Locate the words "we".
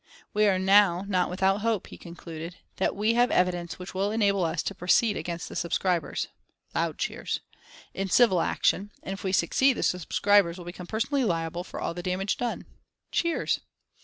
0.33-0.47, 2.95-3.13, 9.23-9.31